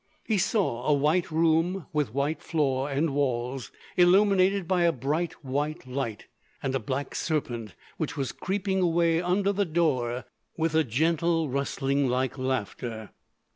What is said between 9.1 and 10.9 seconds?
under the door with a